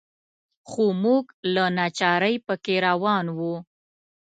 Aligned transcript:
خو 0.69 0.83
موږ 1.03 1.25
له 1.53 1.63
ناچارۍ 1.77 2.35
په 2.45 2.53
کې 2.63 2.75
روان 2.87 3.25
وو. 3.37 3.55